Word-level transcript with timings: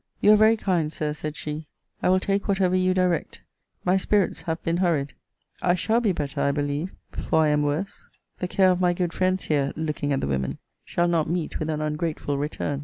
You 0.19 0.31
are 0.31 0.35
very 0.35 0.57
kind, 0.57 0.91
Sir, 0.91 1.13
said 1.13 1.35
she. 1.35 1.67
I 2.01 2.09
will 2.09 2.19
take 2.19 2.47
whatever 2.47 2.75
you 2.75 2.91
direct. 2.91 3.41
My 3.85 3.97
spirits 3.97 4.41
have 4.41 4.59
been 4.63 4.77
hurried. 4.77 5.13
I 5.61 5.75
shall 5.75 6.01
be 6.01 6.11
better, 6.11 6.41
I 6.41 6.51
believe, 6.51 6.89
before 7.11 7.43
I 7.43 7.49
am 7.49 7.61
worse. 7.61 8.07
The 8.39 8.47
care 8.47 8.71
of 8.71 8.81
my 8.81 8.93
good 8.93 9.13
friends 9.13 9.43
here, 9.43 9.71
looking 9.75 10.11
at 10.11 10.19
the 10.19 10.25
women, 10.27 10.57
shall 10.83 11.07
not 11.07 11.29
meet 11.29 11.59
with 11.59 11.69
an 11.69 11.81
ungrateful 11.81 12.39
return. 12.39 12.79